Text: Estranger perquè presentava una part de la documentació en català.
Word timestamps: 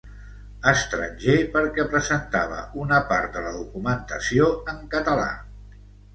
Estranger 0.69 1.35
perquè 1.57 1.85
presentava 1.91 2.57
una 2.85 3.03
part 3.13 3.37
de 3.37 3.45
la 3.45 3.53
documentació 3.59 4.51
en 4.75 4.83
català. 4.97 5.29